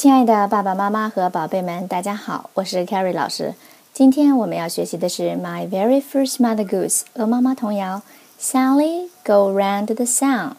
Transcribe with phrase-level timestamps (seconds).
[0.00, 3.54] 亲爱的爸爸妈妈和宝贝们，大家好，我是 Carrie 老师。
[3.92, 8.00] 今天我们要学习的是《My Very First Mother Goose》鹅妈妈童谣。
[8.40, 10.52] Sally go round the sun。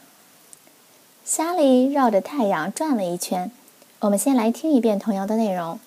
[1.25, 3.49] Sally 绕着太阳转了一圈。
[4.01, 5.79] 我们先来听一遍童谣的内容。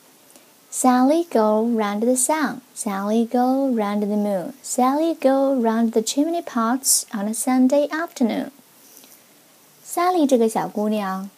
[0.72, 2.56] Sally go round the sun.
[2.76, 4.54] Sally go round the moon.
[4.64, 8.48] Sally go round the chimney pots on a Sunday afternoon.
[9.86, 11.30] Sally 这个小姑娘，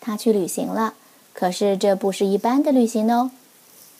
[0.00, 0.94] 她去旅行了。
[1.38, 3.30] 可是这不是一般的旅行哦，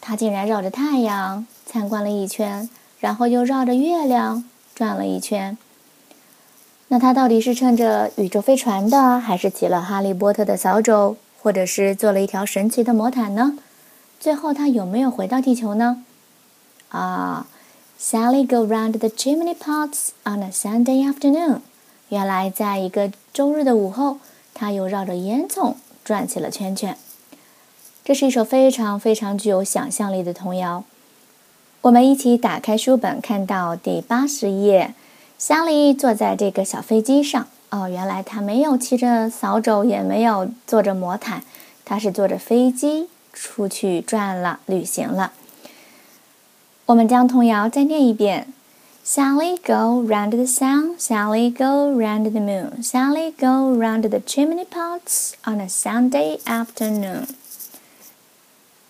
[0.01, 2.67] 他竟然绕着太阳参观了一圈，
[2.99, 4.43] 然后又绕着月亮
[4.75, 5.59] 转了一圈。
[6.89, 13.59] 那他到底是乘着宇宙飞船的，还是骑了哈利波特的扫帚，或者是坐了一条神奇的魔毯呢？
[14.19, 16.03] 最后他有没有回到地球呢？
[16.89, 17.47] 啊
[18.01, 21.59] ，Sally go round the chimney pots on a Sunday afternoon。
[22.09, 24.21] 原来在一个周日的午后，
[24.55, 26.97] 她又绕着烟囱转起了圈圈。
[28.07, 30.85] 这是一首非常非常具有想象力的童谣。
[31.81, 34.95] 我们一起打开书本，看到第八十页。
[35.37, 37.49] 夏莉坐在这个小飞机上。
[37.71, 41.43] 哦，原来她没有骑着扫帚，也没有坐着魔毯，
[41.85, 45.33] 她是坐着飞机出去转了，旅行了。
[46.87, 48.47] 我们将童谣再念一遍
[49.05, 55.33] ：Sally go round the sun, Sally go round the moon, Sally go round the chimney pots
[55.45, 57.27] on a Sunday afternoon.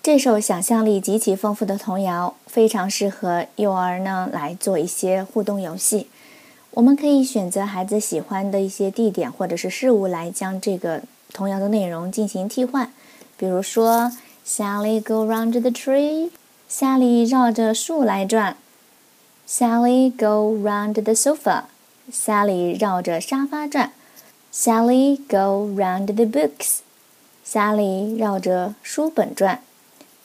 [0.06, 6.06] 这首想象力极其丰富的童谣非常适合幼儿呢来做一些互动游戏。
[6.70, 12.92] 我们可以选择孩子喜欢的一些地点或者是事物来将这个童谣的内容进行替换。
[13.36, 14.12] 比如说
[14.46, 16.30] ，Sally go round the tree，
[16.68, 18.56] 夏莉绕着树来转
[19.48, 21.64] ；Sally go round the sofa，
[22.12, 23.90] 夏莉绕着沙发转
[24.54, 26.76] ；Sally go round the books，
[27.42, 29.62] 夏莉绕着书本转。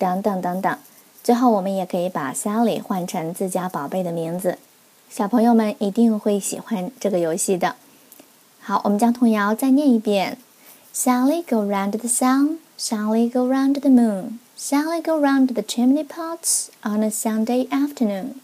[0.02, 0.78] 等等等等，
[1.24, 4.58] 最后我们也可以把 Sally 换成自家宝贝的名字，
[5.12, 7.76] 小朋友们一定会喜欢这个游戏的。
[8.60, 10.40] 好，我们将童谣再念一遍
[10.92, 16.70] ：Sally go round the sun, Sally go round the moon, Sally go round the chimney pots
[16.82, 18.42] on a Sunday afternoon.